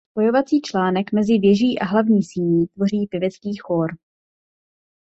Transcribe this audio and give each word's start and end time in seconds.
Spojovací 0.13 0.61
článek 0.61 1.11
mezi 1.11 1.39
věží 1.39 1.79
a 1.79 1.85
hlavní 1.85 2.23
síní 2.23 2.67
tvoří 2.67 3.07
pěvecký 3.09 3.55
chór. 3.55 3.97